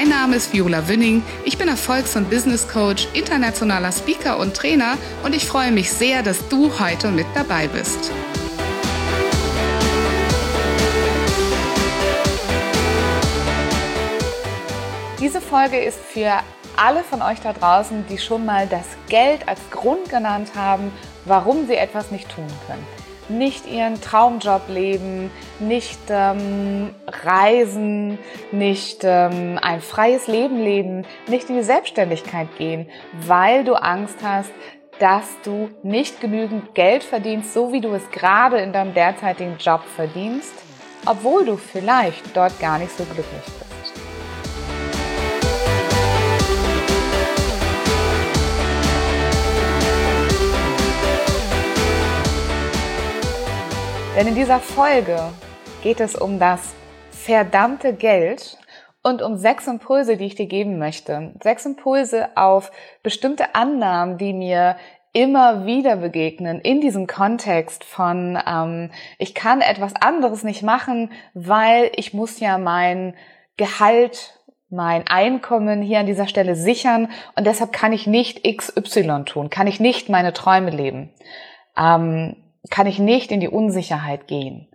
[0.00, 1.22] Mein Name ist Viola Wünning.
[1.44, 6.22] Ich bin Erfolgs- und Business Coach, internationaler Speaker und Trainer und ich freue mich sehr,
[6.22, 8.10] dass du heute mit dabei bist.
[15.20, 16.32] Diese Folge ist für
[16.78, 20.92] alle von euch da draußen, die schon mal das Geld als Grund genannt haben,
[21.26, 28.18] warum sie etwas nicht tun können nicht ihren Traumjob leben, nicht ähm, reisen,
[28.52, 32.88] nicht ähm, ein freies Leben leben, nicht in die Selbstständigkeit gehen,
[33.26, 34.52] weil du Angst hast,
[34.98, 39.82] dass du nicht genügend Geld verdienst, so wie du es gerade in deinem derzeitigen Job
[39.96, 40.52] verdienst,
[41.06, 43.26] obwohl du vielleicht dort gar nicht so glücklich
[43.58, 43.69] bist.
[54.16, 55.18] Denn in dieser Folge
[55.82, 56.74] geht es um das
[57.12, 58.58] verdammte Geld
[59.04, 61.34] und um sechs Impulse, die ich dir geben möchte.
[61.40, 62.72] Sechs Impulse auf
[63.04, 64.76] bestimmte Annahmen, die mir
[65.12, 71.90] immer wieder begegnen in diesem Kontext von ähm, ich kann etwas anderes nicht machen, weil
[71.94, 73.14] ich muss ja mein
[73.56, 74.38] Gehalt,
[74.68, 79.68] mein Einkommen hier an dieser Stelle sichern und deshalb kann ich nicht XY tun, kann
[79.68, 81.12] ich nicht meine Träume leben.
[81.76, 82.36] Ähm,
[82.68, 84.68] kann ich nicht in die Unsicherheit gehen.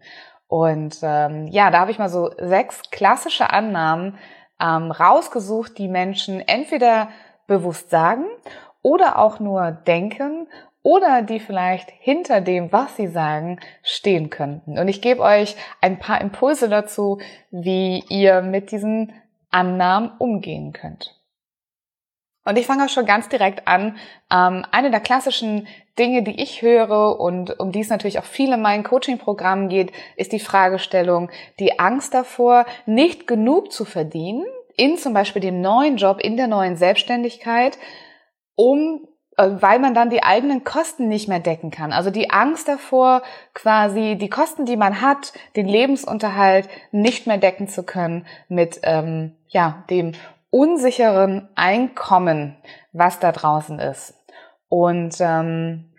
[0.48, 4.18] Und ähm, ja, da habe ich mal so sechs klassische Annahmen
[4.60, 7.10] ähm, rausgesucht, die Menschen entweder
[7.48, 8.26] bewusst sagen
[8.82, 10.48] oder auch nur denken
[10.82, 14.78] oder die vielleicht hinter dem, was sie sagen, stehen könnten.
[14.78, 17.20] Und ich gebe euch ein paar Impulse dazu,
[17.50, 19.12] wie ihr mit diesen
[19.50, 21.15] Annahmen umgehen könnt.
[22.46, 23.98] Und ich fange auch schon ganz direkt an.
[24.32, 25.68] Ähm, eine der klassischen
[25.98, 29.92] Dinge, die ich höre und um die es natürlich auch viel in meinen Coaching-Programmen geht,
[30.16, 31.30] ist die Fragestellung,
[31.60, 34.46] die Angst davor, nicht genug zu verdienen
[34.78, 37.78] in zum Beispiel dem neuen Job, in der neuen Selbstständigkeit,
[38.56, 39.08] um
[39.38, 41.92] äh, weil man dann die eigenen Kosten nicht mehr decken kann.
[41.92, 43.22] Also die Angst davor,
[43.54, 49.36] quasi die Kosten, die man hat, den Lebensunterhalt nicht mehr decken zu können mit ähm,
[49.48, 50.14] ja dem
[50.56, 52.56] unsicheren Einkommen,
[52.94, 54.14] was da draußen ist.
[54.70, 55.94] Und ähm,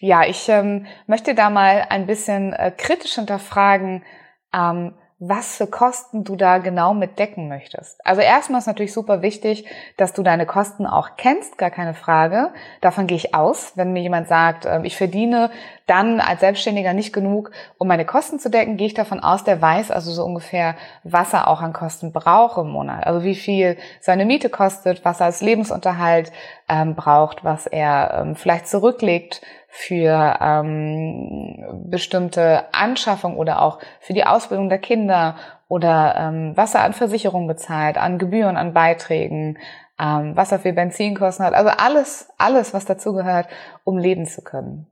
[0.00, 4.04] ja, ich ähm, möchte da mal ein bisschen äh, kritisch hinterfragen,
[4.52, 8.04] ähm, was für Kosten du da genau mit decken möchtest.
[8.04, 9.64] Also erstmal ist natürlich super wichtig,
[9.96, 12.50] dass du deine Kosten auch kennst, gar keine Frage.
[12.80, 13.74] Davon gehe ich aus.
[13.76, 15.52] Wenn mir jemand sagt, ähm, ich verdiene
[15.86, 19.62] dann als Selbstständiger nicht genug, um meine Kosten zu decken, gehe ich davon aus, der
[19.62, 20.74] weiß also so ungefähr,
[21.04, 23.06] was er auch an Kosten braucht im Monat.
[23.06, 26.32] Also wie viel seine Miete kostet, was er als Lebensunterhalt
[26.68, 29.40] ähm, braucht, was er ähm, vielleicht zurücklegt
[29.74, 36.82] für ähm, bestimmte Anschaffung oder auch für die Ausbildung der Kinder oder ähm, was er
[36.82, 39.56] an Versicherungen bezahlt, an Gebühren, an Beiträgen,
[39.98, 41.54] ähm, was er für Benzinkosten hat.
[41.54, 43.48] Also alles, alles, was dazugehört,
[43.82, 44.88] um leben zu können.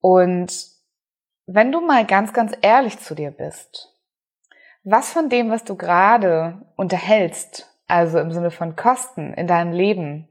[0.00, 0.68] Und
[1.44, 3.94] wenn du mal ganz, ganz ehrlich zu dir bist,
[4.84, 10.28] was von dem, was du gerade unterhältst, also im Sinne von Kosten in deinem Leben,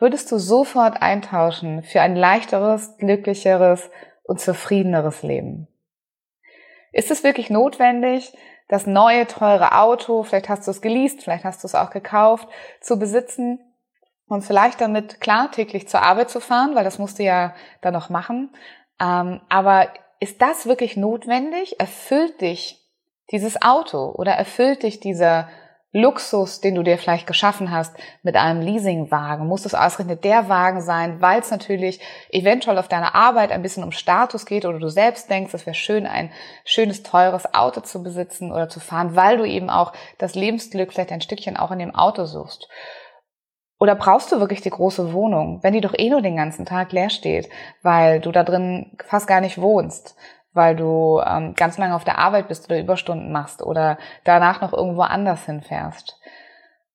[0.00, 3.90] würdest du sofort eintauschen für ein leichteres, glücklicheres
[4.24, 5.68] und zufriedeneres Leben?
[6.92, 8.32] Ist es wirklich notwendig,
[8.66, 12.48] das neue, teure Auto, vielleicht hast du es geleast, vielleicht hast du es auch gekauft,
[12.80, 13.60] zu besitzen
[14.26, 17.92] und vielleicht damit klar täglich zur Arbeit zu fahren, weil das musst du ja dann
[17.92, 18.54] noch machen.
[19.00, 19.88] Ähm, aber
[20.20, 21.80] ist das wirklich notwendig?
[21.80, 22.80] Erfüllt dich
[23.32, 25.48] dieses Auto oder erfüllt dich dieser
[25.92, 30.82] Luxus, den du dir vielleicht geschaffen hast mit einem Leasingwagen, muss es ausgerechnet der Wagen
[30.82, 32.00] sein, weil es natürlich
[32.30, 35.74] eventuell auf deiner Arbeit ein bisschen um Status geht oder du selbst denkst, es wäre
[35.74, 36.30] schön, ein
[36.64, 41.10] schönes, teures Auto zu besitzen oder zu fahren, weil du eben auch das Lebensglück vielleicht
[41.10, 42.68] ein Stückchen auch in dem Auto suchst.
[43.80, 46.92] Oder brauchst du wirklich die große Wohnung, wenn die doch eh nur den ganzen Tag
[46.92, 47.48] leer steht,
[47.82, 50.14] weil du da drin fast gar nicht wohnst?
[50.52, 54.72] Weil du ähm, ganz lange auf der Arbeit bist oder Überstunden machst oder danach noch
[54.72, 56.18] irgendwo anders hinfährst?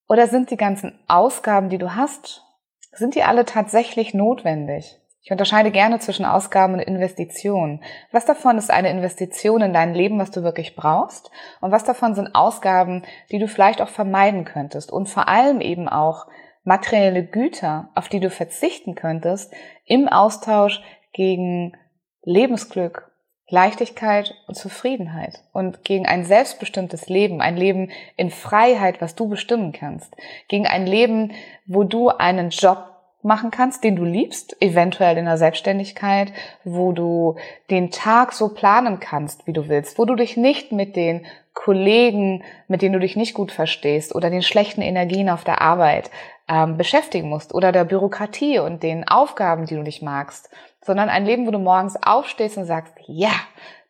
[0.07, 2.44] Oder sind die ganzen Ausgaben, die du hast,
[2.92, 5.00] sind die alle tatsächlich notwendig?
[5.25, 7.84] Ich unterscheide gerne zwischen Ausgaben und Investitionen.
[8.12, 11.31] Was davon ist eine Investition in dein Leben, was du wirklich brauchst?
[11.62, 13.01] Und was davon sind Ausgaben,
[13.31, 14.92] die du vielleicht auch vermeiden könntest?
[14.92, 16.28] Und vor allem eben auch
[16.63, 19.51] materielle Güter, auf die du verzichten könntest,
[19.86, 21.75] im Austausch gegen
[22.22, 23.10] Lebensglück,
[23.48, 29.72] Leichtigkeit und Zufriedenheit und gegen ein selbstbestimmtes Leben, ein Leben in Freiheit, was du bestimmen
[29.72, 30.16] kannst,
[30.48, 31.32] gegen ein Leben,
[31.68, 36.32] wo du einen Job machen kannst, den du liebst, eventuell in der Selbstständigkeit,
[36.64, 37.36] wo du
[37.70, 42.44] den Tag so planen kannst, wie du willst, wo du dich nicht mit den Kollegen,
[42.68, 46.12] mit denen du dich nicht gut verstehst oder den schlechten Energien auf der Arbeit
[46.48, 50.50] ähm, beschäftigen musst oder der Bürokratie und den Aufgaben, die du nicht magst,
[50.86, 53.32] sondern ein Leben, wo du morgens aufstehst und sagst, ja,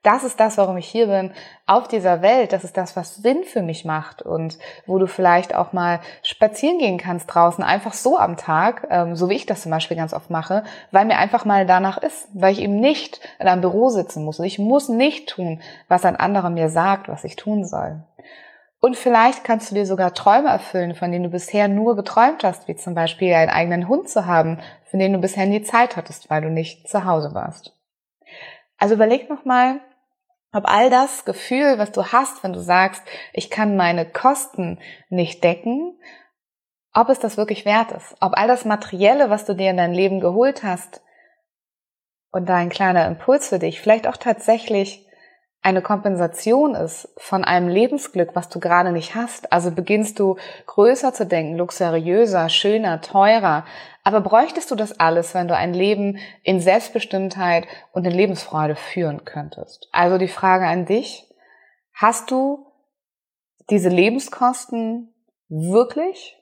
[0.05, 1.31] das ist das, warum ich hier bin,
[1.65, 2.53] auf dieser Welt.
[2.53, 6.77] Das ist das, was Sinn für mich macht und wo du vielleicht auch mal spazieren
[6.77, 10.13] gehen kannst draußen, einfach so am Tag, ähm, so wie ich das zum Beispiel ganz
[10.13, 13.89] oft mache, weil mir einfach mal danach ist, weil ich eben nicht in einem Büro
[13.89, 17.65] sitzen muss und ich muss nicht tun, was ein anderer mir sagt, was ich tun
[17.65, 18.03] soll.
[18.85, 22.67] Und vielleicht kannst du dir sogar Träume erfüllen, von denen du bisher nur geträumt hast,
[22.67, 24.59] wie zum Beispiel einen eigenen Hund zu haben,
[24.91, 27.75] von denen du bisher nie Zeit hattest, weil du nicht zu Hause warst.
[28.77, 29.79] Also überleg nochmal,
[30.53, 33.01] ob all das Gefühl, was du hast, wenn du sagst,
[33.33, 34.77] ich kann meine Kosten
[35.09, 35.99] nicht decken,
[36.93, 38.15] ob es das wirklich wert ist.
[38.19, 41.01] Ob all das Materielle, was du dir in dein Leben geholt hast
[42.29, 45.04] und da ein kleiner Impuls für dich, vielleicht auch tatsächlich
[45.65, 49.51] eine Kompensation ist von einem Lebensglück, was du gerade nicht hast.
[49.51, 53.65] Also beginnst du größer zu denken, luxuriöser, schöner, teurer.
[54.03, 59.25] Aber bräuchtest du das alles, wenn du ein Leben in Selbstbestimmtheit und in Lebensfreude führen
[59.25, 59.89] könntest?
[59.91, 61.33] Also die Frage an dich,
[61.93, 62.67] hast du
[63.71, 65.15] diese Lebenskosten
[65.49, 66.37] wirklich?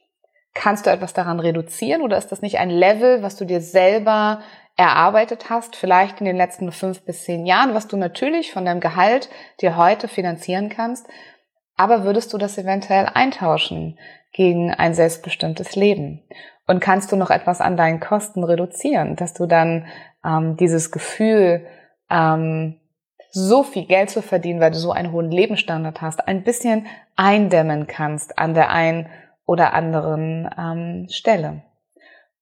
[0.54, 4.42] Kannst du etwas daran reduzieren oder ist das nicht ein Level, was du dir selber
[4.76, 8.80] erarbeitet hast, vielleicht in den letzten fünf bis zehn Jahren, was du natürlich von deinem
[8.80, 9.30] Gehalt
[9.62, 11.08] dir heute finanzieren kannst,
[11.76, 14.00] aber würdest du das eventuell eintauschen
[14.32, 16.24] gegen ein selbstbestimmtes Leben?
[16.66, 19.86] Und kannst du noch etwas an deinen Kosten reduzieren, dass du dann
[20.26, 21.66] ähm, dieses Gefühl,
[22.10, 22.80] ähm,
[23.32, 26.86] so viel Geld zu verdienen, weil du so einen hohen Lebensstandard hast, ein bisschen
[27.16, 29.10] eindämmen kannst an der einen
[29.46, 31.64] oder anderen ähm, Stelle.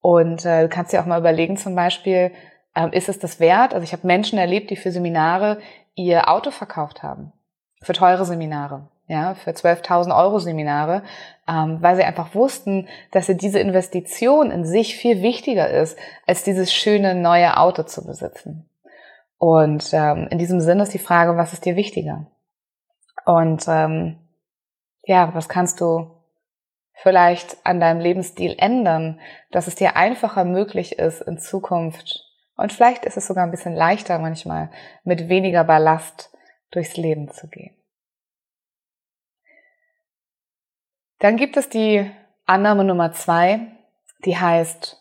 [0.02, 2.32] Und äh, du kannst dir auch mal überlegen, zum Beispiel,
[2.74, 3.72] ähm, ist es das wert?
[3.72, 5.58] Also ich habe Menschen erlebt, die für Seminare
[5.94, 7.32] ihr Auto verkauft haben.
[7.80, 8.88] Für teure Seminare.
[9.08, 11.02] Ja, für 12.000 Euro Seminare,
[11.46, 16.44] ähm, weil sie einfach wussten, dass sie diese Investition in sich viel wichtiger ist, als
[16.44, 18.70] dieses schöne neue Auto zu besitzen.
[19.38, 22.26] Und ähm, in diesem Sinne ist die Frage, was ist dir wichtiger?
[23.26, 24.18] Und ähm,
[25.04, 26.10] ja, was kannst du
[27.02, 29.20] vielleicht an deinem Lebensstil ändern,
[29.50, 32.24] dass es dir einfacher möglich ist in Zukunft
[32.56, 34.70] und vielleicht ist es sogar ein bisschen leichter manchmal
[35.04, 36.30] mit weniger Ballast
[36.70, 37.76] durchs Leben zu gehen.
[41.18, 42.10] Dann gibt es die
[42.46, 43.60] Annahme Nummer zwei,
[44.24, 44.98] die heißt,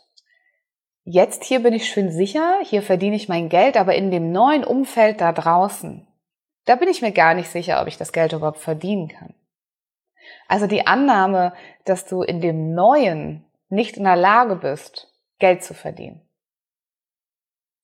[1.03, 4.63] jetzt hier bin ich schön sicher, hier verdiene ich mein Geld, aber in dem neuen
[4.63, 6.07] Umfeld da draußen,
[6.65, 9.33] da bin ich mir gar nicht sicher, ob ich das Geld überhaupt verdienen kann.
[10.47, 11.53] Also die Annahme,
[11.85, 16.21] dass du in dem Neuen nicht in der Lage bist, Geld zu verdienen.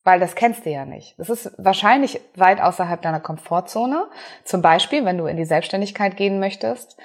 [0.03, 1.19] Weil das kennst du ja nicht.
[1.19, 4.09] Das ist wahrscheinlich weit außerhalb deiner Komfortzone.
[4.45, 6.97] Zum Beispiel, wenn du in die Selbstständigkeit gehen möchtest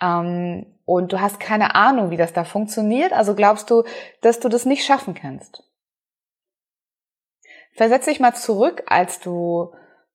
[0.00, 3.12] ähm, und du hast keine Ahnung, wie das da funktioniert.
[3.12, 3.82] Also glaubst du,
[4.20, 5.64] dass du das nicht schaffen kannst.
[7.72, 9.74] Versetz dich mal zurück, als du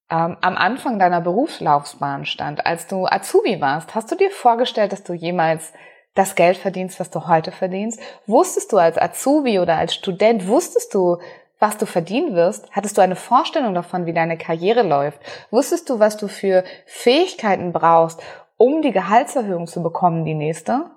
[0.09, 5.03] ähm, am Anfang deiner Berufslaufbahn stand, als du Azubi warst, hast du dir vorgestellt, dass
[5.03, 5.73] du jemals
[6.15, 7.99] das Geld verdienst, was du heute verdienst?
[8.25, 11.17] Wusstest du als Azubi oder als Student, wusstest du,
[11.59, 12.71] was du verdienen wirst?
[12.71, 15.19] Hattest du eine Vorstellung davon, wie deine Karriere läuft?
[15.51, 18.21] Wusstest du, was du für Fähigkeiten brauchst,
[18.57, 20.89] um die Gehaltserhöhung zu bekommen, die nächste?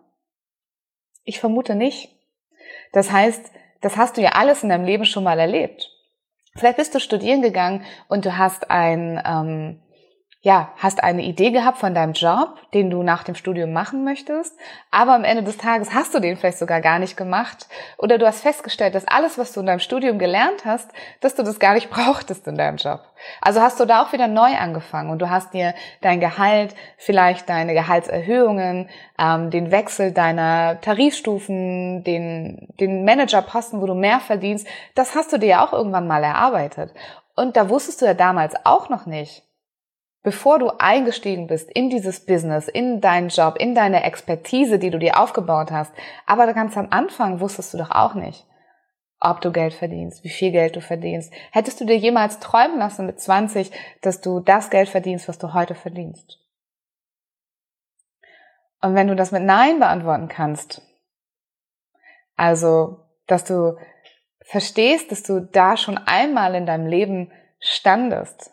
[1.24, 2.16] Ich vermute nicht.
[2.92, 3.50] Das heißt,
[3.80, 5.91] das hast du ja alles in deinem Leben schon mal erlebt.
[6.54, 9.80] Vielleicht bist du studieren gegangen und du hast ein, ähm,
[10.44, 14.58] ja, hast eine Idee gehabt von deinem Job, den du nach dem Studium machen möchtest,
[14.90, 18.26] aber am Ende des Tages hast du den vielleicht sogar gar nicht gemacht oder du
[18.26, 21.74] hast festgestellt, dass alles, was du in deinem Studium gelernt hast, dass du das gar
[21.74, 23.02] nicht brauchtest in deinem Job.
[23.40, 27.48] Also hast du da auch wieder neu angefangen und du hast dir dein Gehalt, vielleicht
[27.48, 35.14] deine Gehaltserhöhungen, ähm, den Wechsel deiner Tarifstufen, den, den Managerposten, wo du mehr verdienst, das
[35.14, 36.92] hast du dir ja auch irgendwann mal erarbeitet.
[37.36, 39.44] Und da wusstest du ja damals auch noch nicht,
[40.22, 44.98] bevor du eingestiegen bist in dieses Business, in deinen Job, in deine Expertise, die du
[44.98, 45.92] dir aufgebaut hast.
[46.26, 48.46] Aber ganz am Anfang wusstest du doch auch nicht,
[49.20, 51.32] ob du Geld verdienst, wie viel Geld du verdienst.
[51.50, 55.54] Hättest du dir jemals träumen lassen mit 20, dass du das Geld verdienst, was du
[55.54, 56.38] heute verdienst?
[58.80, 60.82] Und wenn du das mit Nein beantworten kannst,
[62.36, 63.76] also, dass du
[64.40, 68.51] verstehst, dass du da schon einmal in deinem Leben standest,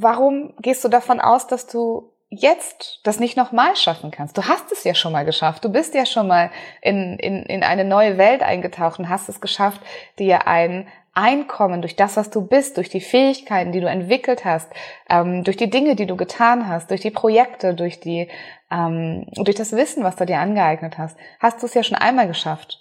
[0.00, 4.36] warum gehst du davon aus, dass du jetzt das nicht nochmal schaffen kannst.
[4.36, 5.64] Du hast es ja schon mal geschafft.
[5.64, 6.50] Du bist ja schon mal
[6.82, 9.80] in, in, in eine neue Welt eingetaucht und hast es geschafft,
[10.18, 14.68] dir ein Einkommen durch das, was du bist, durch die Fähigkeiten, die du entwickelt hast,
[15.08, 18.28] ähm, durch die Dinge, die du getan hast, durch die Projekte, durch die,
[18.68, 22.26] ähm, durch das Wissen, was du dir angeeignet hast, hast du es ja schon einmal
[22.26, 22.80] geschafft,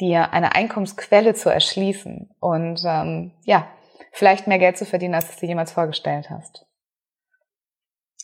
[0.00, 3.66] dir eine Einkommensquelle zu erschließen und ähm, ja,
[4.12, 6.66] vielleicht mehr Geld zu verdienen, als du dir jemals vorgestellt hast.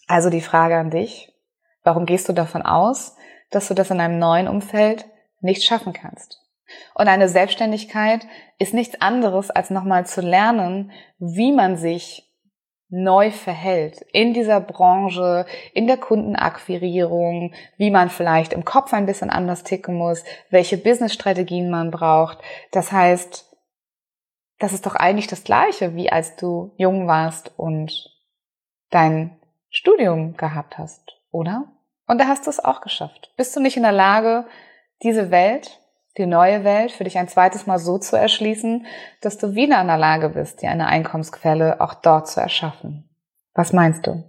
[0.07, 1.33] Also die Frage an dich,
[1.83, 3.17] warum gehst du davon aus,
[3.51, 5.07] dass du das in einem neuen Umfeld
[5.41, 6.41] nicht schaffen kannst?
[6.95, 8.27] Und eine Selbstständigkeit
[8.59, 12.31] ist nichts anderes, als nochmal zu lernen, wie man sich
[12.89, 19.31] neu verhält in dieser Branche, in der Kundenakquirierung, wie man vielleicht im Kopf ein bisschen
[19.31, 22.39] anders ticken muss, welche Businessstrategien man braucht.
[22.71, 23.54] Das heißt,
[24.59, 28.11] das ist doch eigentlich das Gleiche, wie als du jung warst und
[28.91, 29.39] dein
[29.71, 31.65] Studium gehabt hast, oder?
[32.07, 33.33] Und da hast du es auch geschafft.
[33.37, 34.47] Bist du nicht in der Lage,
[35.03, 35.81] diese Welt,
[36.17, 38.87] die neue Welt für dich ein zweites Mal so zu erschließen,
[39.21, 43.09] dass du wieder in der Lage bist, dir eine Einkommensquelle auch dort zu erschaffen?
[43.55, 44.23] Was meinst du?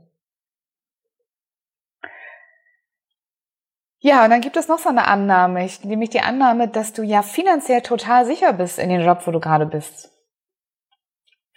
[4.00, 7.24] Ja, und dann gibt es noch so eine Annahme, nämlich die Annahme, dass du ja
[7.24, 10.15] finanziell total sicher bist in den Job, wo du gerade bist.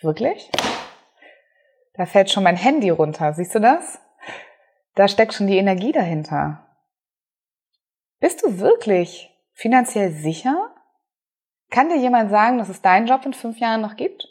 [0.00, 0.50] Wirklich?
[1.94, 3.32] Da fällt schon mein Handy runter.
[3.32, 4.00] Siehst du das?
[4.94, 6.64] Da steckt schon die Energie dahinter.
[8.20, 10.74] Bist du wirklich finanziell sicher?
[11.70, 14.28] Kann dir jemand sagen, dass es deinen Job in fünf Jahren noch gibt?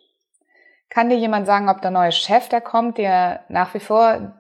[0.90, 4.34] Kann dir jemand sagen, ob der neue Chef, der kommt, dir nach wie vor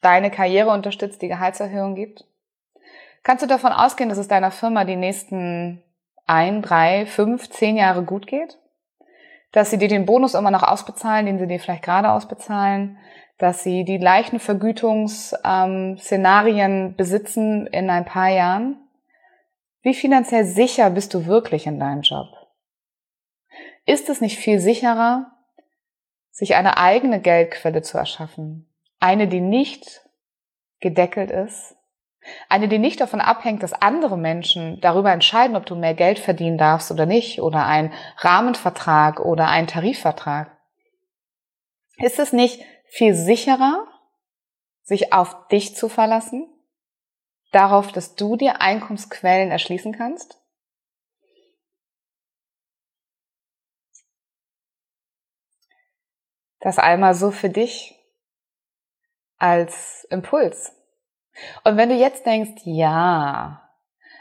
[0.00, 2.24] deine Karriere unterstützt, die Gehaltserhöhung gibt?
[3.22, 5.82] Kannst du davon ausgehen, dass es deiner Firma die nächsten
[6.26, 8.58] ein, drei, fünf, zehn Jahre gut geht?
[9.52, 12.98] Dass sie dir den Bonus immer noch ausbezahlen, den sie dir vielleicht gerade ausbezahlen,
[13.38, 18.78] dass sie die gleichen Vergütungsszenarien ähm, besitzen in ein paar Jahren.
[19.82, 22.26] Wie finanziell sicher bist du wirklich in deinem Job?
[23.84, 25.32] Ist es nicht viel sicherer,
[26.30, 28.72] sich eine eigene Geldquelle zu erschaffen?
[29.00, 30.02] Eine, die nicht
[30.80, 31.76] gedeckelt ist,
[32.48, 36.58] eine, die nicht davon abhängt, dass andere Menschen darüber entscheiden, ob du mehr Geld verdienen
[36.58, 40.56] darfst oder nicht, oder ein Rahmenvertrag oder ein Tarifvertrag.
[41.96, 43.86] Ist es nicht viel sicherer,
[44.82, 46.48] sich auf dich zu verlassen?
[47.50, 50.38] Darauf, dass du dir Einkommensquellen erschließen kannst?
[56.60, 57.98] Das einmal so für dich
[59.36, 60.81] als Impuls.
[61.64, 63.62] Und wenn du jetzt denkst, ja,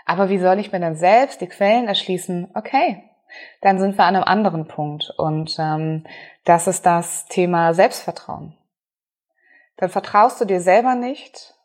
[0.05, 2.51] aber wie soll ich mir dann selbst die Quellen erschließen?
[2.53, 3.03] Okay,
[3.61, 5.11] dann sind wir an einem anderen Punkt.
[5.17, 6.05] Und ähm,
[6.43, 8.57] das ist das Thema Selbstvertrauen.
[9.77, 11.55] Dann vertraust du dir selber nicht,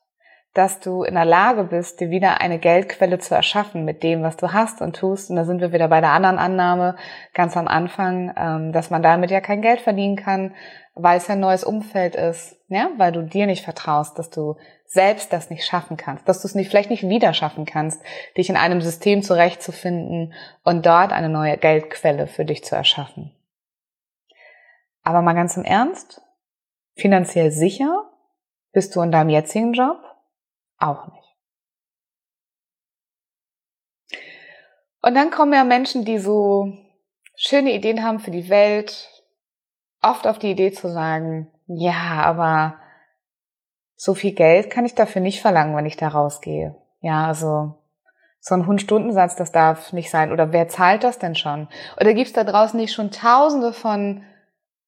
[0.56, 4.38] dass du in der Lage bist, dir wieder eine Geldquelle zu erschaffen mit dem, was
[4.38, 5.28] du hast und tust.
[5.28, 6.96] Und da sind wir wieder bei der anderen Annahme
[7.34, 10.54] ganz am Anfang, ähm, dass man damit ja kein Geld verdienen kann,
[10.94, 14.56] weil es ja ein neues Umfeld ist, ja, weil du dir nicht vertraust, dass du
[14.86, 18.00] selbst das nicht schaffen kannst, dass du es nicht, vielleicht nicht wieder schaffen kannst,
[18.38, 20.32] dich in einem System zurechtzufinden
[20.64, 23.30] und dort eine neue Geldquelle für dich zu erschaffen.
[25.02, 26.22] Aber mal ganz im Ernst,
[26.94, 28.10] finanziell sicher
[28.72, 29.98] bist du in deinem jetzigen Job
[30.78, 31.36] auch nicht.
[35.02, 36.72] Und dann kommen ja Menschen, die so
[37.36, 39.08] schöne Ideen haben für die Welt,
[40.02, 42.78] oft auf die Idee zu sagen, ja, aber
[43.96, 46.76] so viel Geld kann ich dafür nicht verlangen, wenn ich da rausgehe.
[47.00, 47.74] Ja, also
[48.40, 50.32] so ein Hundstundensatz, das darf nicht sein.
[50.32, 51.68] Oder wer zahlt das denn schon?
[52.00, 54.22] Oder gibt's da draußen nicht schon tausende von,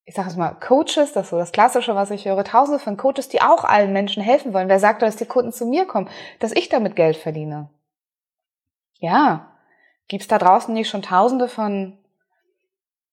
[0.08, 2.96] ich sage es mal, Coaches, das ist so das Klassische, was ich höre, tausende von
[2.96, 4.70] Coaches, die auch allen Menschen helfen wollen.
[4.70, 7.68] Wer sagt, dass die Kunden zu mir kommen, dass ich damit Geld verdiene?
[8.94, 9.52] Ja,
[10.08, 11.98] gibt's da draußen nicht schon tausende von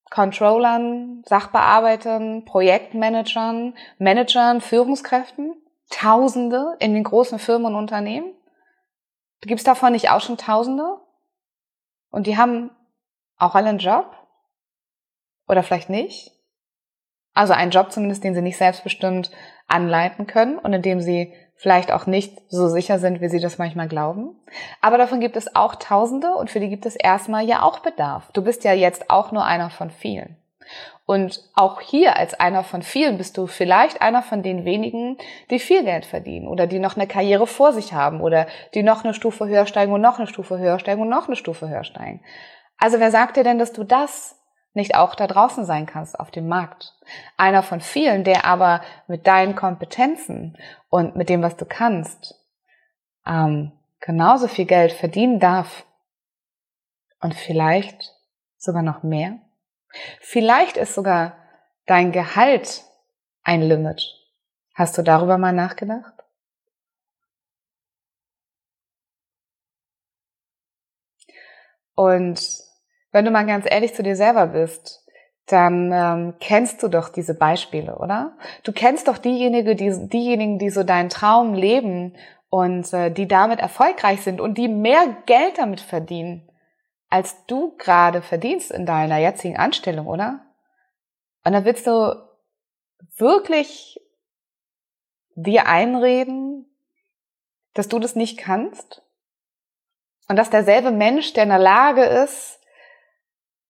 [0.09, 5.53] Controllern, Sachbearbeitern, Projektmanagern, Managern, Führungskräften?
[5.89, 8.33] Tausende in den großen Firmen und Unternehmen?
[9.41, 11.01] Gibt es davon nicht auch schon Tausende?
[12.09, 12.71] Und die haben
[13.37, 14.15] auch alle einen Job?
[15.45, 16.34] Oder vielleicht nicht?
[17.35, 19.29] Also einen Job zumindest, den sie nicht selbstbestimmt
[19.67, 23.57] anleiten können und in dem sie vielleicht auch nicht so sicher sind, wie sie das
[23.57, 24.35] manchmal glauben.
[24.81, 28.29] Aber davon gibt es auch Tausende und für die gibt es erstmal ja auch Bedarf.
[28.33, 30.37] Du bist ja jetzt auch nur einer von vielen.
[31.05, 35.17] Und auch hier als einer von vielen bist du vielleicht einer von den wenigen,
[35.51, 39.03] die viel Geld verdienen oder die noch eine Karriere vor sich haben oder die noch
[39.03, 41.83] eine Stufe höher steigen und noch eine Stufe höher steigen und noch eine Stufe höher
[41.83, 42.21] steigen.
[42.77, 44.35] Also wer sagt dir denn, dass du das
[44.75, 46.93] nicht auch da draußen sein kannst auf dem Markt?
[47.37, 50.57] Einer von vielen, der aber mit deinen Kompetenzen
[50.89, 52.35] und mit dem, was du kannst,
[53.25, 55.85] ähm, genauso viel Geld verdienen darf
[57.21, 58.13] und vielleicht
[58.57, 59.39] sogar noch mehr?
[60.19, 61.37] Vielleicht ist sogar
[61.85, 62.83] dein Gehalt
[63.43, 64.03] ein Limit.
[64.73, 66.13] Hast du darüber mal nachgedacht?
[71.95, 72.64] Und
[73.15, 75.03] wenn du mal ganz ehrlich zu dir selber bist,
[75.47, 78.37] dann ähm, kennst du doch diese Beispiele, oder?
[78.63, 82.17] Du kennst doch diejenige, die, diejenigen, die so deinen Traum leben
[82.49, 86.49] und äh, die damit erfolgreich sind und die mehr Geld damit verdienen
[87.09, 90.45] als du gerade verdienst in deiner jetzigen Anstellung, oder?
[91.45, 92.13] Und dann willst du
[93.15, 94.01] wirklich
[95.35, 96.65] dir einreden,
[97.73, 99.01] dass du das nicht kannst?
[100.27, 102.54] Und dass derselbe Mensch, der in der Lage ist,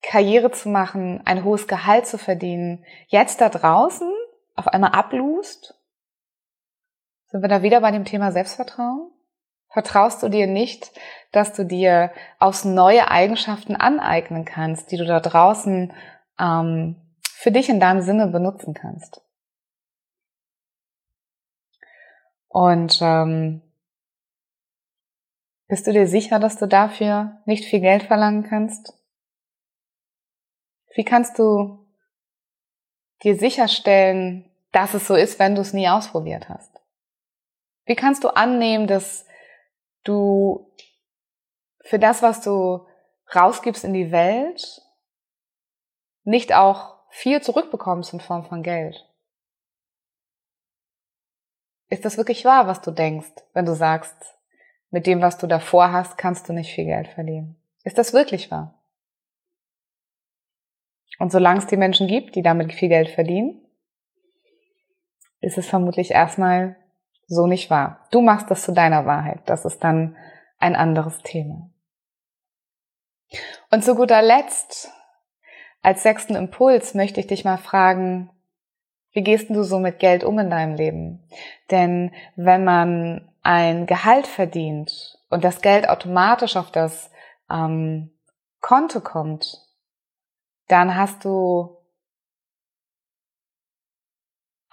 [0.06, 4.12] Karriere zu machen, ein hohes Gehalt zu verdienen, jetzt da draußen
[4.56, 5.76] auf einmal ablust?
[7.26, 9.12] Sind wir da wieder bei dem Thema Selbstvertrauen?
[9.70, 10.92] Vertraust du dir nicht,
[11.32, 15.92] dass du dir aufs neue Eigenschaften aneignen kannst, die du da draußen
[16.40, 19.22] ähm, für dich in deinem Sinne benutzen kannst?
[22.48, 23.62] Und ähm,
[25.68, 28.94] bist du dir sicher, dass du dafür nicht viel Geld verlangen kannst?
[30.96, 31.86] Wie kannst du
[33.24, 36.72] dir sicherstellen, dass es so ist, wenn du es nie ausprobiert hast?
[37.86, 39.26] Wie kannst du annehmen, dass
[40.04, 40.72] du
[41.82, 42.88] für das, was du
[43.34, 44.82] rausgibst in die Welt,
[46.24, 49.08] nicht auch viel zurückbekommst in Form von Geld.
[51.88, 54.16] Ist das wirklich wahr, was du denkst, wenn du sagst,
[54.90, 57.56] mit dem, was du davor hast, kannst du nicht viel Geld verdienen?
[57.84, 58.74] Ist das wirklich wahr?
[61.20, 63.62] Und solange es die Menschen gibt, die damit viel Geld verdienen,
[65.42, 66.76] ist es vermutlich erstmal
[67.28, 68.08] so nicht wahr.
[68.12, 69.42] Du machst das zu deiner Wahrheit.
[69.46, 70.16] Das ist dann
[70.60, 71.70] ein anderes Thema.
[73.72, 74.92] Und zu guter Letzt,
[75.82, 78.30] als sechsten Impuls möchte ich dich mal fragen,
[79.12, 81.24] wie gehst du so mit Geld um in deinem Leben?
[81.72, 87.12] Denn wenn man ein Gehalt verdient und das Geld automatisch auf das
[87.50, 88.12] ähm,
[88.60, 89.65] Konto kommt,
[90.68, 91.78] dann hast du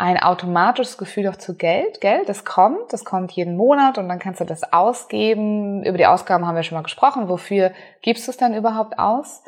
[0.03, 2.01] ein automatisches Gefühl doch zu Geld.
[2.01, 5.85] Geld, das kommt, das kommt jeden Monat und dann kannst du das ausgeben.
[5.85, 7.29] Über die Ausgaben haben wir schon mal gesprochen.
[7.29, 9.45] Wofür gibst du es dann überhaupt aus?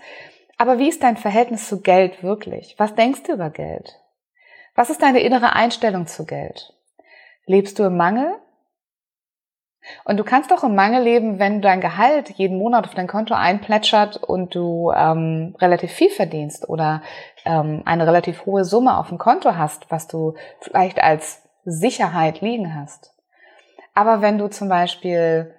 [0.57, 2.77] Aber wie ist dein Verhältnis zu Geld wirklich?
[2.79, 3.99] Was denkst du über Geld?
[4.77, 6.73] Was ist deine innere Einstellung zu Geld?
[7.47, 8.37] Lebst du im Mangel?
[10.05, 13.33] Und du kannst auch im Mangel leben, wenn dein Gehalt jeden Monat auf dein Konto
[13.33, 17.03] einplätschert und du ähm, relativ viel verdienst oder
[17.47, 22.75] ähm, eine relativ hohe Summe auf dem Konto hast, was du vielleicht als Sicherheit liegen
[22.75, 23.15] hast.
[23.95, 25.55] Aber wenn du zum Beispiel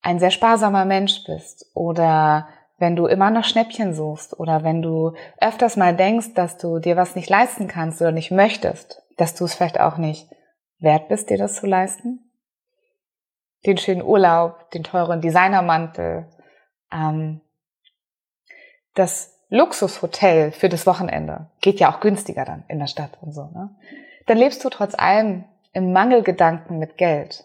[0.00, 2.48] ein sehr sparsamer Mensch bist oder
[2.78, 6.96] wenn du immer nach Schnäppchen suchst oder wenn du öfters mal denkst, dass du dir
[6.96, 10.28] was nicht leisten kannst oder nicht möchtest, dass du es vielleicht auch nicht
[10.78, 12.31] wert bist, dir das zu leisten,
[13.66, 16.26] den schönen Urlaub, den teuren Designermantel,
[16.92, 17.40] ähm,
[18.94, 21.50] das Luxushotel für das Wochenende.
[21.60, 23.44] Geht ja auch günstiger dann in der Stadt und so.
[23.54, 23.74] Ne?
[24.26, 27.44] Dann lebst du trotz allem im Mangelgedanken mit Geld.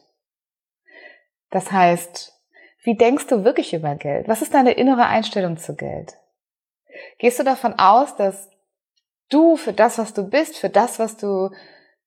[1.50, 2.34] Das heißt,
[2.84, 4.28] wie denkst du wirklich über Geld?
[4.28, 6.18] Was ist deine innere Einstellung zu Geld?
[7.20, 8.50] Gehst du davon aus, dass
[9.30, 11.52] du für das, was du bist, für das, was du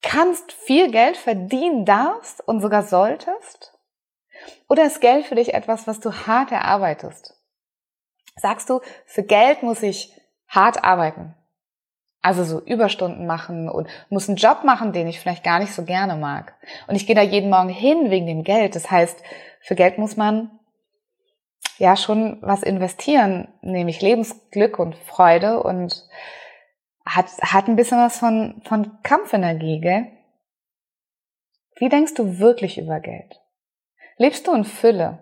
[0.02, 3.78] kannst, viel Geld verdienen darfst und sogar solltest?
[4.68, 7.34] Oder ist Geld für dich etwas, was du hart erarbeitest?
[8.36, 10.14] Sagst du, für Geld muss ich
[10.48, 11.34] hart arbeiten?
[12.22, 15.84] Also so Überstunden machen und muss einen Job machen, den ich vielleicht gar nicht so
[15.84, 16.54] gerne mag.
[16.86, 18.76] Und ich gehe da jeden Morgen hin wegen dem Geld.
[18.76, 19.22] Das heißt,
[19.62, 20.50] für Geld muss man
[21.78, 26.06] ja schon was investieren, nämlich Lebensglück und Freude und
[27.06, 30.06] hat, hat ein bisschen was von, von Kampfenergie, gell?
[31.76, 33.39] Wie denkst du wirklich über Geld?
[34.20, 35.20] Lebst du in Fülle?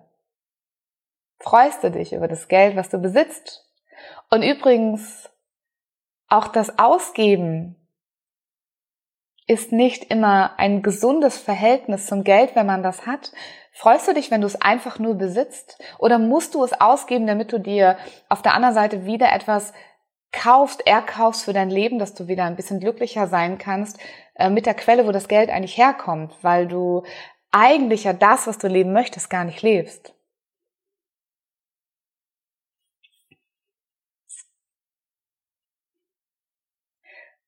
[1.39, 3.65] Freust du dich über das Geld, was du besitzt?
[4.29, 5.31] Und übrigens,
[6.27, 7.77] auch das Ausgeben
[9.47, 13.31] ist nicht immer ein gesundes Verhältnis zum Geld, wenn man das hat?
[13.71, 15.81] Freust du dich, wenn du es einfach nur besitzt?
[16.01, 19.73] Oder musst du es ausgeben, damit du dir auf der anderen Seite wieder etwas
[20.33, 24.01] kaufst, erkaufst für dein Leben, dass du wieder ein bisschen glücklicher sein kannst
[24.35, 27.05] äh, mit der Quelle, wo das Geld eigentlich herkommt, weil du
[27.51, 30.15] eigentlich ja das, was du leben möchtest, gar nicht lebst?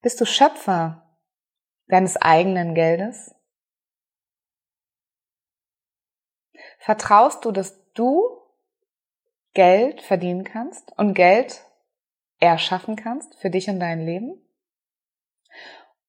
[0.03, 1.19] Bist du Schöpfer
[1.89, 3.35] deines eigenen Geldes?
[6.79, 8.41] Vertraust du, dass du
[9.53, 11.67] Geld verdienen kannst und Geld
[12.39, 14.41] erschaffen kannst für dich und dein Leben?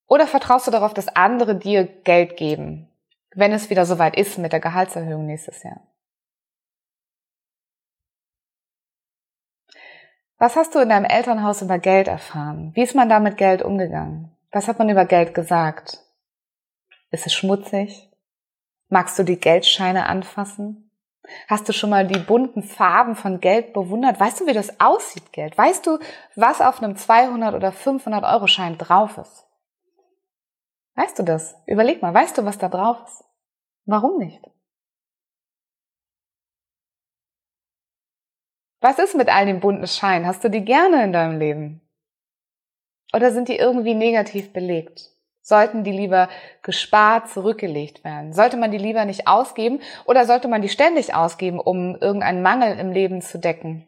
[0.08, 2.91] Oder vertraust du darauf, dass andere dir Geld geben,
[3.36, 5.82] wenn es wieder soweit ist mit der Gehaltserhöhung nächstes Jahr?
[10.38, 12.72] Was hast du in deinem Elternhaus über Geld erfahren?
[12.74, 14.36] Wie ist man da mit Geld umgegangen?
[14.52, 16.00] Was hat man über Geld gesagt?
[17.12, 18.10] Ist es schmutzig?
[18.90, 20.90] Magst du die Geldscheine anfassen?
[21.48, 24.20] Hast du schon mal die bunten Farben von Geld bewundert?
[24.20, 25.58] Weißt du, wie das aussieht, Geld?
[25.58, 26.00] Weißt du,
[26.36, 29.46] was auf einem 200 oder 500 Euro Schein drauf ist?
[30.96, 31.56] Weißt du das?
[31.66, 33.24] Überleg mal, weißt du, was da drauf ist?
[33.86, 34.42] Warum nicht?
[38.82, 40.26] Was ist mit all den bunten Scheinen?
[40.26, 41.82] Hast du die gerne in deinem Leben?
[43.14, 45.12] Oder sind die irgendwie negativ belegt?
[45.42, 46.30] Sollten die lieber
[46.62, 48.34] gespart zurückgelegt werden?
[48.34, 52.78] Sollte man die lieber nicht ausgeben oder sollte man die ständig ausgeben, um irgendeinen Mangel
[52.80, 53.88] im Leben zu decken?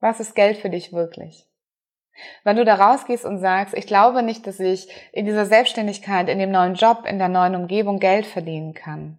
[0.00, 1.47] Was ist Geld für dich wirklich?
[2.44, 6.38] Wenn du da rausgehst und sagst, ich glaube nicht, dass ich in dieser Selbstständigkeit, in
[6.38, 9.18] dem neuen Job, in der neuen Umgebung Geld verdienen kann,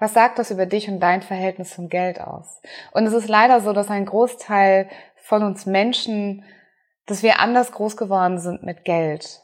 [0.00, 2.62] was sagt das über dich und dein Verhältnis zum Geld aus?
[2.92, 6.42] Und es ist leider so, dass ein Großteil von uns Menschen,
[7.04, 9.42] dass wir anders groß geworden sind mit Geld.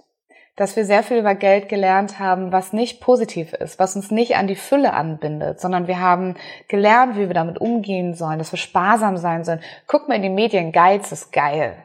[0.57, 4.37] Dass wir sehr viel über Geld gelernt haben, was nicht positiv ist, was uns nicht
[4.37, 6.37] an die Fülle anbindet, sondern wir haben
[6.68, 9.61] gelernt, wie wir damit umgehen sollen, dass wir sparsam sein sollen.
[9.87, 11.77] Guck mal in die Medien, Geiz ist geil.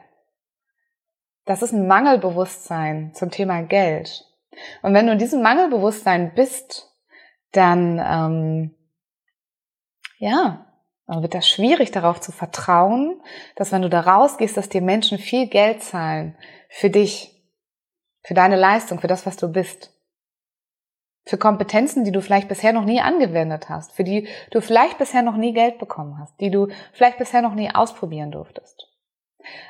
[1.44, 4.24] Das ist ein Mangelbewusstsein zum Thema Geld.
[4.82, 6.90] Und wenn du in diesem Mangelbewusstsein bist,
[7.52, 8.74] dann ähm,
[10.18, 10.66] ja,
[11.06, 13.20] wird das schwierig darauf zu vertrauen,
[13.56, 16.36] dass wenn du da rausgehst, dass dir Menschen viel Geld zahlen
[16.68, 17.42] für dich,
[18.22, 19.90] für deine Leistung, für das, was du bist.
[21.24, 25.22] Für Kompetenzen, die du vielleicht bisher noch nie angewendet hast, für die du vielleicht bisher
[25.22, 28.88] noch nie Geld bekommen hast, die du vielleicht bisher noch nie ausprobieren durftest.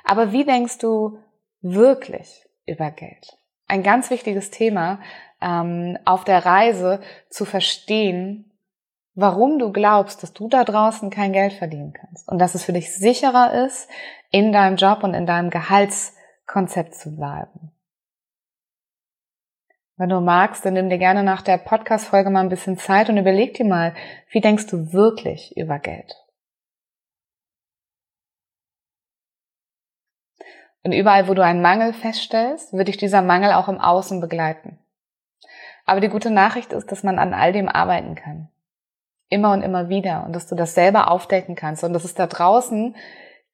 [0.05, 1.19] Aber wie denkst du
[1.63, 3.39] wirklich über Geld?
[3.69, 5.01] Ein ganz wichtiges Thema,
[5.41, 8.53] ähm, auf der Reise zu verstehen,
[9.15, 12.73] warum du glaubst, dass du da draußen kein Geld verdienen kannst und dass es für
[12.73, 13.89] dich sicherer ist,
[14.31, 17.73] in deinem Job und in deinem Gehaltskonzept zu bleiben.
[19.97, 23.19] Wenn du magst, dann nimm dir gerne nach der Podcast-Folge mal ein bisschen Zeit und
[23.19, 23.95] überleg dir mal,
[24.31, 26.22] wie denkst du wirklich über Geld?
[30.85, 34.79] Und überall, wo du einen Mangel feststellst, wird dich dieser Mangel auch im Außen begleiten.
[35.85, 38.49] Aber die gute Nachricht ist, dass man an all dem arbeiten kann.
[39.29, 40.25] Immer und immer wieder.
[40.27, 41.85] Und dass du das selber aufdecken kannst.
[41.85, 42.97] Und dass es da draußen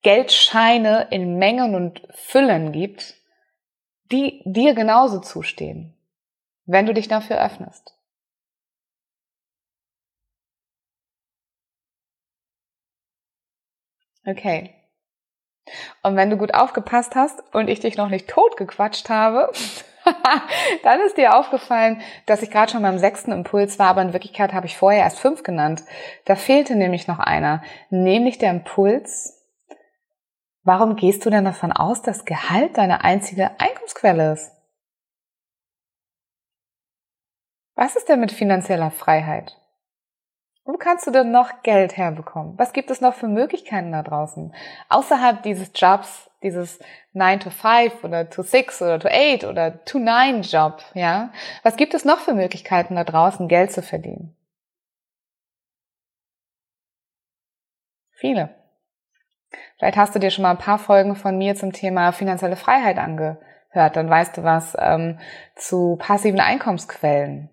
[0.03, 3.15] Geldscheine in Mengen und Füllen gibt,
[4.11, 5.95] die dir genauso zustehen,
[6.65, 7.95] wenn du dich dafür öffnest.
[14.27, 14.78] Okay.
[16.03, 19.51] Und wenn du gut aufgepasst hast und ich dich noch nicht tot gequatscht habe,
[20.83, 24.53] dann ist dir aufgefallen, dass ich gerade schon beim sechsten Impuls war, aber in Wirklichkeit
[24.53, 25.83] habe ich vorher erst fünf genannt.
[26.25, 29.47] Da fehlte nämlich noch einer, nämlich der Impuls,
[30.63, 34.53] warum gehst du denn davon aus, dass Gehalt deine einzige Einkommensquelle ist?
[37.75, 39.57] Was ist denn mit finanzieller Freiheit?
[40.69, 42.59] Wo kannst du denn noch Geld herbekommen?
[42.59, 44.55] Was gibt es noch für Möglichkeiten da draußen?
[44.91, 46.79] Außerhalb dieses Jobs, dieses
[47.15, 51.33] 9 to 5 oder to 6 oder to 8 oder to 9 Job, ja?
[51.63, 54.37] Was gibt es noch für Möglichkeiten da draußen, Geld zu verdienen?
[58.11, 58.55] Viele.
[59.79, 62.99] Vielleicht hast du dir schon mal ein paar Folgen von mir zum Thema finanzielle Freiheit
[62.99, 63.41] angehört.
[63.73, 65.19] Dann weißt du was ähm,
[65.57, 67.49] zu passiven Einkommensquellen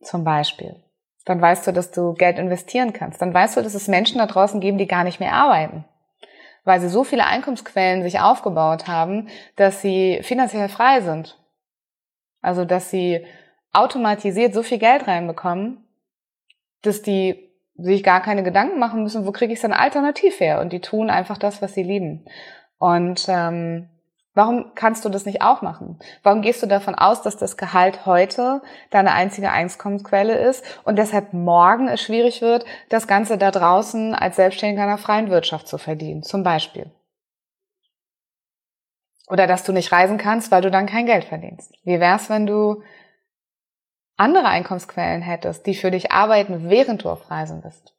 [0.00, 0.81] zum Beispiel.
[1.24, 3.22] Dann weißt du, dass du Geld investieren kannst.
[3.22, 5.84] Dann weißt du, dass es Menschen da draußen geben, die gar nicht mehr arbeiten
[6.64, 11.38] weil sie so viele Einkommensquellen sich aufgebaut haben, dass sie finanziell frei sind.
[12.40, 13.24] Also, dass sie
[13.72, 15.84] automatisiert so viel Geld reinbekommen,
[16.82, 20.60] dass die sich gar keine Gedanken machen müssen, wo kriege ich es dann alternativ her?
[20.60, 22.26] Und die tun einfach das, was sie lieben.
[22.78, 23.88] Und ähm,
[24.34, 25.98] warum kannst du das nicht auch machen?
[26.22, 31.32] Warum gehst du davon aus, dass das Gehalt heute deine einzige Einkommensquelle ist und deshalb
[31.32, 35.78] morgen es schwierig wird, das Ganze da draußen als Selbstständiger in einer freien Wirtschaft zu
[35.78, 36.90] verdienen, zum Beispiel?
[39.28, 41.72] Oder dass du nicht reisen kannst, weil du dann kein Geld verdienst.
[41.84, 42.82] Wie wär's, wenn du
[44.16, 47.91] andere Einkommensquellen hättest, die für dich arbeiten, während du auf Reisen bist?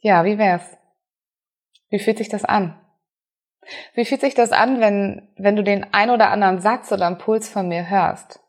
[0.00, 0.78] Ja, wie wär's?
[1.88, 2.78] Wie fühlt sich das an?
[3.94, 7.48] Wie fühlt sich das an, wenn, wenn du den ein oder anderen Satz oder Impuls
[7.48, 8.40] von mir hörst?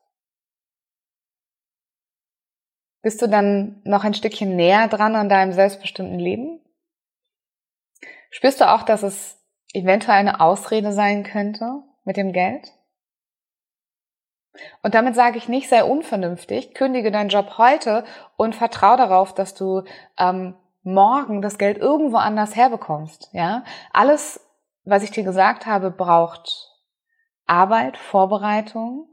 [3.02, 6.62] Bist du dann noch ein Stückchen näher dran an deinem selbstbestimmten Leben?
[8.30, 9.38] Spürst du auch, dass es
[9.74, 12.72] eventuell eine Ausrede sein könnte mit dem Geld?
[14.84, 18.04] Und damit sage ich nicht, sei unvernünftig, kündige deinen Job heute
[18.38, 19.84] und vertraue darauf, dass du
[20.18, 23.30] ähm, morgen das Geld irgendwo anders herbekommst.
[23.34, 24.40] Ja, alles,
[24.84, 26.70] was ich dir gesagt habe, braucht
[27.46, 29.12] Arbeit, Vorbereitung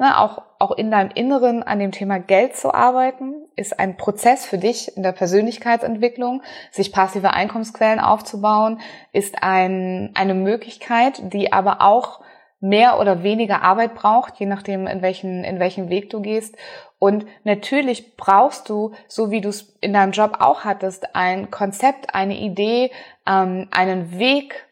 [0.00, 4.46] Ne, auch, auch in deinem Inneren an dem Thema Geld zu arbeiten, ist ein Prozess
[4.46, 6.42] für dich in der Persönlichkeitsentwicklung.
[6.70, 8.80] Sich passive Einkommensquellen aufzubauen,
[9.12, 12.22] ist ein, eine Möglichkeit, die aber auch
[12.60, 16.56] mehr oder weniger Arbeit braucht, je nachdem, in welchen, in welchen Weg du gehst.
[16.98, 22.14] Und natürlich brauchst du, so wie du es in deinem Job auch hattest, ein Konzept,
[22.14, 22.90] eine Idee,
[23.26, 24.66] ähm, einen Weg,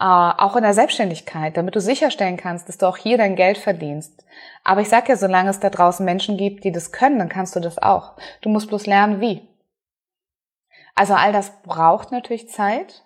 [0.00, 3.58] äh, auch in der Selbstständigkeit, damit du sicherstellen kannst, dass du auch hier dein Geld
[3.58, 4.24] verdienst.
[4.64, 7.54] Aber ich sag ja, solange es da draußen Menschen gibt, die das können, dann kannst
[7.54, 8.14] du das auch.
[8.40, 9.48] Du musst bloß lernen, wie.
[10.96, 13.04] Also all das braucht natürlich Zeit,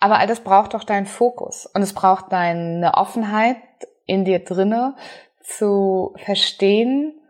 [0.00, 3.58] aber all das braucht auch deinen Fokus und es braucht deine Offenheit
[4.06, 4.96] in dir drinne
[5.42, 7.20] zu verstehen,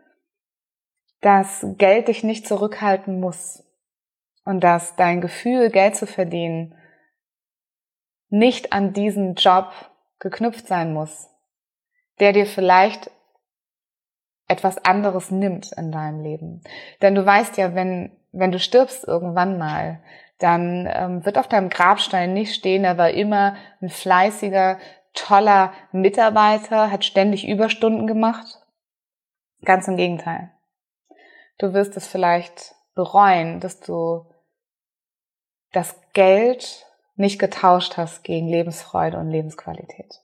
[1.19, 3.63] dass Geld dich nicht zurückhalten muss
[4.45, 6.75] und dass dein Gefühl, Geld zu verdienen,
[8.29, 9.71] nicht an diesen Job
[10.19, 11.29] geknüpft sein muss,
[12.19, 13.11] der dir vielleicht
[14.47, 16.63] etwas anderes nimmt in deinem Leben.
[17.01, 20.01] Denn du weißt ja, wenn, wenn du stirbst irgendwann mal,
[20.41, 24.79] dann ähm, wird auf deinem Grabstein nicht stehen, er war immer ein fleißiger,
[25.13, 28.59] toller Mitarbeiter, hat ständig Überstunden gemacht.
[29.63, 30.51] Ganz im Gegenteil.
[31.57, 34.25] Du wirst es vielleicht bereuen, dass du
[35.71, 40.21] das Geld nicht getauscht hast gegen Lebensfreude und Lebensqualität.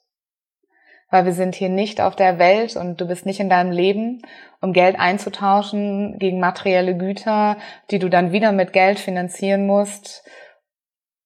[1.10, 4.22] Weil wir sind hier nicht auf der Welt und du bist nicht in deinem Leben,
[4.60, 7.58] um Geld einzutauschen gegen materielle Güter,
[7.91, 10.28] die du dann wieder mit Geld finanzieren musst,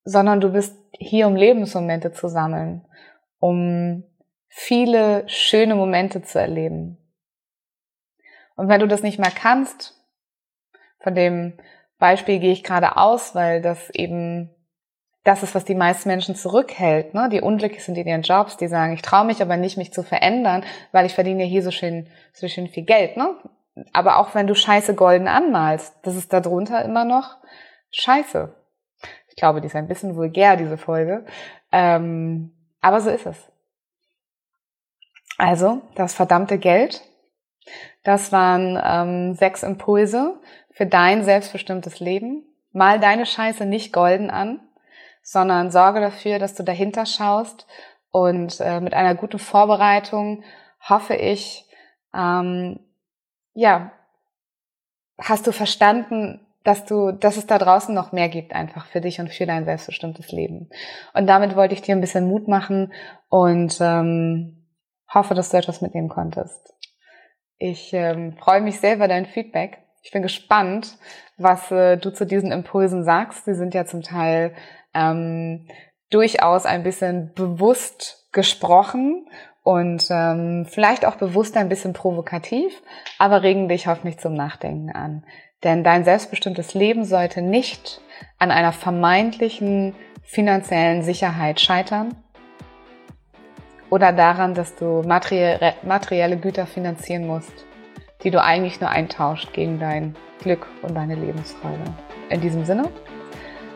[0.04, 2.86] sondern du bist hier, um Lebensmomente zu sammeln,
[3.40, 4.04] um
[4.48, 6.98] viele schöne Momente zu erleben.
[8.56, 9.98] Und wenn du das nicht mehr kannst,
[11.00, 11.58] von dem
[11.98, 14.50] Beispiel gehe ich gerade aus, weil das eben
[15.24, 17.14] das ist, was die meisten Menschen zurückhält.
[17.14, 17.30] Ne?
[17.30, 20.04] Die unglücklich sind in ihren Jobs, die sagen, ich traue mich aber nicht, mich zu
[20.04, 23.18] verändern, weil ich verdiene ja hier so schön, so schön viel Geld.
[23.18, 23.36] Ne?
[23.94, 27.38] Aber auch wenn du Scheiße golden anmalst, das ist darunter immer noch
[27.92, 28.54] Scheiße.
[29.30, 31.26] Ich glaube, die ist ein bisschen vulgär, diese Folge.
[31.72, 33.38] Ähm, aber so ist es.
[35.38, 37.02] Also, das verdammte Geld.
[38.04, 40.40] Das waren ähm, sechs Impulse
[40.72, 42.44] für dein selbstbestimmtes Leben.
[42.72, 44.60] Mal deine Scheiße nicht golden an
[45.32, 47.66] sondern sorge dafür, dass du dahinter schaust
[48.12, 50.44] und äh, mit einer guten Vorbereitung
[50.82, 51.66] hoffe ich,
[52.14, 52.82] ähm,
[53.54, 53.94] ja,
[55.18, 59.22] hast du verstanden, dass du, dass es da draußen noch mehr gibt einfach für dich
[59.22, 60.70] und für dein selbstbestimmtes Leben.
[61.14, 62.92] Und damit wollte ich dir ein bisschen Mut machen
[63.30, 64.68] und ähm,
[65.14, 66.74] hoffe, dass du etwas mitnehmen konntest.
[67.58, 69.78] Ich ähm, freue mich sehr über dein Feedback.
[70.04, 70.98] Ich bin gespannt,
[71.38, 73.46] was äh, du zu diesen Impulsen sagst.
[73.46, 74.54] Sie sind ja zum Teil
[74.94, 75.68] ähm,
[76.10, 79.28] durchaus ein bisschen bewusst gesprochen
[79.64, 82.82] und ähm, vielleicht auch bewusst ein bisschen provokativ,
[83.20, 85.26] aber regen dich hoffentlich zum Nachdenken an.
[85.64, 88.02] Denn dein selbstbestimmtes Leben sollte nicht
[88.40, 92.16] an einer vermeintlichen finanziellen Sicherheit scheitern
[93.90, 97.54] oder daran, dass du materielle Güter finanzieren musst,
[98.24, 101.84] die du eigentlich nur eintauscht gegen dein Glück und deine Lebensfreude.
[102.30, 102.90] In diesem Sinne,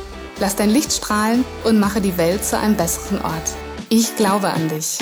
[0.41, 3.55] Lass dein Licht strahlen und mache die Welt zu einem besseren Ort.
[3.89, 4.97] Ich glaube an dich.